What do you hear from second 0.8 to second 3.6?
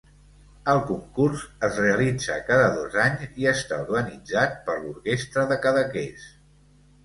concurs es realitza cada dos anys i